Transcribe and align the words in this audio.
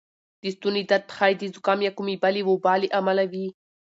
د 0.41 0.43
ستونې 0.55 0.81
درد 0.89 1.07
ښایې 1.15 1.35
د 1.39 1.43
زکام 1.55 1.79
یا 1.85 1.91
کومې 1.97 2.15
بلې 2.23 2.41
وبا 2.45 2.73
له 2.81 2.87
امله 2.99 3.23
وې 3.31 3.47